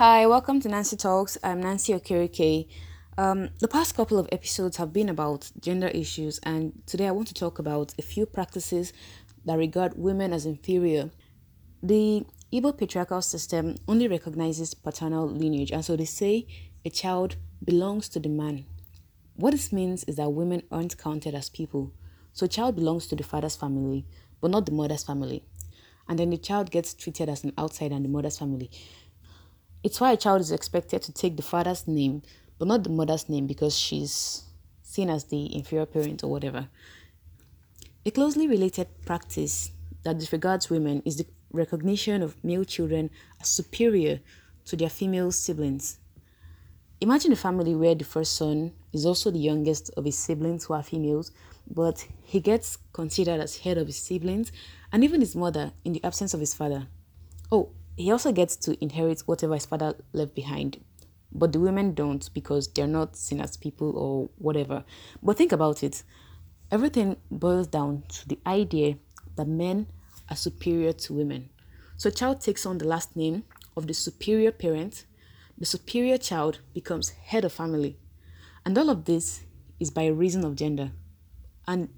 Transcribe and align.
Hi, 0.00 0.26
welcome 0.26 0.60
to 0.60 0.68
Nancy 0.70 0.96
Talks. 0.96 1.36
I'm 1.44 1.60
Nancy 1.60 1.92
Okereke. 1.92 2.66
Um, 3.18 3.50
the 3.58 3.68
past 3.68 3.94
couple 3.94 4.18
of 4.18 4.26
episodes 4.32 4.78
have 4.78 4.94
been 4.94 5.10
about 5.10 5.50
gender 5.60 5.88
issues, 5.88 6.40
and 6.42 6.72
today 6.86 7.06
I 7.06 7.10
want 7.10 7.28
to 7.28 7.34
talk 7.34 7.58
about 7.58 7.92
a 7.98 8.02
few 8.02 8.24
practices 8.24 8.94
that 9.44 9.58
regard 9.58 9.98
women 9.98 10.32
as 10.32 10.46
inferior. 10.46 11.10
The 11.82 12.24
Igbo 12.50 12.78
patriarchal 12.78 13.20
system 13.20 13.74
only 13.86 14.08
recognizes 14.08 14.72
paternal 14.72 15.28
lineage, 15.28 15.70
and 15.70 15.84
so 15.84 15.96
they 15.96 16.06
say 16.06 16.46
a 16.82 16.88
child 16.88 17.36
belongs 17.62 18.08
to 18.08 18.20
the 18.20 18.30
man. 18.30 18.64
What 19.34 19.50
this 19.50 19.70
means 19.70 20.04
is 20.04 20.16
that 20.16 20.30
women 20.30 20.62
aren't 20.70 20.96
counted 20.96 21.34
as 21.34 21.50
people. 21.50 21.92
So, 22.32 22.46
a 22.46 22.48
child 22.48 22.74
belongs 22.74 23.06
to 23.08 23.16
the 23.16 23.22
father's 23.22 23.54
family, 23.56 24.06
but 24.40 24.50
not 24.50 24.64
the 24.64 24.72
mother's 24.72 25.04
family. 25.04 25.44
And 26.08 26.18
then 26.18 26.30
the 26.30 26.38
child 26.38 26.70
gets 26.70 26.94
treated 26.94 27.28
as 27.28 27.44
an 27.44 27.52
outsider 27.58 27.94
in 27.96 28.02
the 28.02 28.08
mother's 28.08 28.38
family. 28.38 28.70
It's 29.82 30.00
why 30.00 30.12
a 30.12 30.16
child 30.16 30.42
is 30.42 30.52
expected 30.52 31.00
to 31.02 31.12
take 31.12 31.36
the 31.36 31.42
father's 31.42 31.88
name, 31.88 32.22
but 32.58 32.68
not 32.68 32.84
the 32.84 32.90
mother's 32.90 33.28
name 33.28 33.46
because 33.46 33.76
she's 33.76 34.44
seen 34.82 35.08
as 35.08 35.24
the 35.24 35.54
inferior 35.54 35.86
parent 35.86 36.22
or 36.22 36.30
whatever. 36.30 36.68
A 38.04 38.10
closely 38.10 38.46
related 38.46 38.88
practice 39.06 39.70
that 40.02 40.18
disregards 40.18 40.68
women 40.68 41.02
is 41.04 41.16
the 41.16 41.26
recognition 41.52 42.22
of 42.22 42.42
male 42.44 42.64
children 42.64 43.10
as 43.40 43.48
superior 43.48 44.20
to 44.66 44.76
their 44.76 44.90
female 44.90 45.32
siblings. 45.32 45.98
Imagine 47.00 47.32
a 47.32 47.36
family 47.36 47.74
where 47.74 47.94
the 47.94 48.04
first 48.04 48.34
son 48.34 48.72
is 48.92 49.06
also 49.06 49.30
the 49.30 49.38
youngest 49.38 49.90
of 49.96 50.04
his 50.04 50.18
siblings 50.18 50.64
who 50.64 50.74
are 50.74 50.82
females, 50.82 51.32
but 51.66 52.06
he 52.22 52.40
gets 52.40 52.76
considered 52.92 53.40
as 53.40 53.58
head 53.58 53.78
of 53.78 53.86
his 53.86 53.96
siblings 53.96 54.52
and 54.92 55.02
even 55.02 55.20
his 55.20 55.34
mother 55.34 55.72
in 55.84 55.94
the 55.94 56.04
absence 56.04 56.34
of 56.34 56.40
his 56.40 56.52
father. 56.52 56.86
Oh, 57.50 57.70
he 57.96 58.10
also 58.10 58.32
gets 58.32 58.56
to 58.56 58.82
inherit 58.82 59.20
whatever 59.26 59.54
his 59.54 59.66
father 59.66 59.94
left 60.12 60.34
behind. 60.34 60.82
But 61.32 61.52
the 61.52 61.60
women 61.60 61.94
don't 61.94 62.28
because 62.34 62.68
they're 62.68 62.86
not 62.86 63.16
seen 63.16 63.40
as 63.40 63.56
people 63.56 63.96
or 63.96 64.30
whatever. 64.38 64.84
But 65.22 65.36
think 65.36 65.52
about 65.52 65.82
it. 65.82 66.02
Everything 66.70 67.16
boils 67.30 67.66
down 67.66 68.04
to 68.08 68.28
the 68.28 68.38
idea 68.46 68.96
that 69.36 69.46
men 69.46 69.86
are 70.28 70.36
superior 70.36 70.92
to 70.92 71.14
women. 71.14 71.50
So 71.96 72.08
a 72.08 72.12
child 72.12 72.40
takes 72.40 72.66
on 72.66 72.78
the 72.78 72.86
last 72.86 73.16
name 73.16 73.44
of 73.76 73.86
the 73.86 73.94
superior 73.94 74.52
parent. 74.52 75.04
The 75.58 75.66
superior 75.66 76.18
child 76.18 76.60
becomes 76.72 77.10
head 77.10 77.44
of 77.44 77.52
family. 77.52 77.98
And 78.64 78.76
all 78.76 78.90
of 78.90 79.04
this 79.04 79.42
is 79.78 79.90
by 79.90 80.06
reason 80.06 80.44
of 80.44 80.56
gender. 80.56 80.92
And 81.66 81.90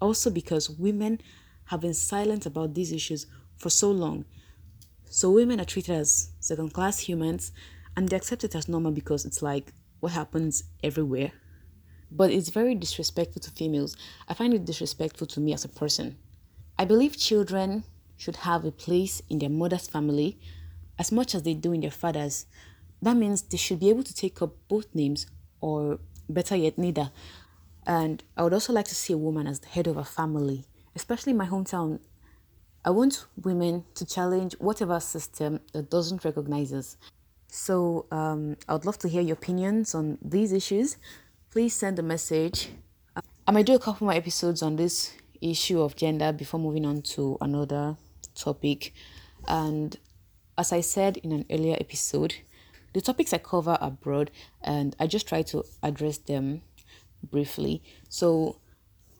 also 0.00 0.30
because 0.30 0.70
women 0.70 1.20
have 1.66 1.80
been 1.80 1.94
silent 1.94 2.46
about 2.46 2.74
these 2.74 2.92
issues 2.92 3.26
for 3.56 3.70
so 3.70 3.90
long 3.90 4.24
so 5.12 5.30
women 5.30 5.60
are 5.60 5.66
treated 5.66 5.94
as 5.94 6.30
second 6.40 6.72
class 6.72 6.98
humans 6.98 7.52
and 7.94 8.08
they 8.08 8.16
accept 8.16 8.44
it 8.44 8.54
as 8.54 8.66
normal 8.66 8.92
because 8.92 9.26
it's 9.26 9.42
like 9.42 9.74
what 10.00 10.12
happens 10.12 10.64
everywhere. 10.82 11.32
But 12.10 12.30
it's 12.30 12.48
very 12.48 12.74
disrespectful 12.74 13.42
to 13.42 13.50
females. 13.50 13.94
I 14.26 14.32
find 14.32 14.54
it 14.54 14.64
disrespectful 14.64 15.26
to 15.26 15.40
me 15.40 15.52
as 15.52 15.66
a 15.66 15.68
person. 15.68 16.16
I 16.78 16.86
believe 16.86 17.18
children 17.18 17.84
should 18.16 18.36
have 18.36 18.64
a 18.64 18.72
place 18.72 19.20
in 19.28 19.38
their 19.38 19.50
mother's 19.50 19.86
family 19.86 20.40
as 20.98 21.12
much 21.12 21.34
as 21.34 21.42
they 21.42 21.52
do 21.52 21.72
in 21.72 21.82
their 21.82 21.90
father's. 21.90 22.46
That 23.02 23.16
means 23.16 23.42
they 23.42 23.58
should 23.58 23.80
be 23.80 23.90
able 23.90 24.04
to 24.04 24.14
take 24.14 24.40
up 24.40 24.54
both 24.66 24.94
names 24.94 25.26
or 25.60 25.98
better 26.26 26.56
yet, 26.56 26.78
neither. 26.78 27.10
And 27.86 28.24
I 28.34 28.44
would 28.44 28.54
also 28.54 28.72
like 28.72 28.86
to 28.86 28.94
see 28.94 29.12
a 29.12 29.18
woman 29.18 29.46
as 29.46 29.60
the 29.60 29.68
head 29.68 29.86
of 29.86 29.98
a 29.98 30.04
family, 30.04 30.64
especially 30.96 31.32
in 31.32 31.36
my 31.36 31.48
hometown. 31.48 32.00
I 32.84 32.90
want 32.90 33.26
women 33.42 33.84
to 33.94 34.04
challenge 34.04 34.54
whatever 34.58 34.98
system 34.98 35.60
that 35.72 35.88
doesn't 35.88 36.24
recognize 36.24 36.72
us. 36.72 36.96
So 37.46 38.06
um, 38.10 38.56
I 38.68 38.72
would 38.72 38.84
love 38.86 38.98
to 39.00 39.08
hear 39.08 39.22
your 39.22 39.34
opinions 39.34 39.94
on 39.94 40.18
these 40.20 40.52
issues. 40.52 40.96
Please 41.50 41.74
send 41.74 41.98
a 41.98 42.02
message. 42.02 42.70
I 43.46 43.52
might 43.52 43.66
do 43.66 43.74
a 43.74 43.78
couple 43.78 44.06
more 44.06 44.14
episodes 44.14 44.62
on 44.62 44.76
this 44.76 45.12
issue 45.40 45.80
of 45.80 45.94
gender 45.94 46.32
before 46.32 46.58
moving 46.58 46.86
on 46.86 47.02
to 47.02 47.38
another 47.40 47.96
topic. 48.34 48.94
And 49.46 49.96
as 50.58 50.72
I 50.72 50.80
said 50.80 51.18
in 51.18 51.30
an 51.30 51.44
earlier 51.50 51.76
episode, 51.78 52.34
the 52.94 53.00
topics 53.00 53.32
I 53.32 53.38
cover 53.38 53.78
are 53.80 53.90
broad 53.90 54.30
and 54.62 54.96
I 54.98 55.06
just 55.06 55.28
try 55.28 55.42
to 55.42 55.64
address 55.82 56.18
them 56.18 56.62
briefly. 57.22 57.82
So 58.08 58.56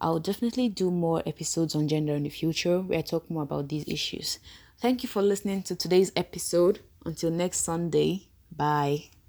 I'll 0.00 0.20
definitely 0.20 0.68
do 0.68 0.90
more 0.90 1.22
episodes 1.26 1.74
on 1.74 1.88
gender 1.88 2.14
in 2.14 2.22
the 2.22 2.30
future 2.30 2.80
where 2.80 2.98
I 2.98 3.02
talk 3.02 3.30
more 3.30 3.42
about 3.42 3.68
these 3.68 3.84
issues. 3.86 4.38
Thank 4.80 5.02
you 5.02 5.08
for 5.08 5.22
listening 5.22 5.62
to 5.64 5.76
today's 5.76 6.10
episode. 6.16 6.80
Until 7.04 7.30
next 7.30 7.58
Sunday, 7.58 8.28
bye. 8.50 9.10